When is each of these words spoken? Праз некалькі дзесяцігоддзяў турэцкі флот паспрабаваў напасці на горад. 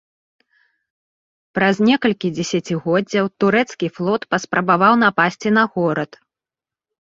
Праз 1.57 1.75
некалькі 1.89 2.27
дзесяцігоддзяў 2.39 3.25
турэцкі 3.45 3.87
флот 3.99 4.21
паспрабаваў 4.33 4.93
напасці 5.05 5.49
на 5.61 5.69
горад. 5.79 6.11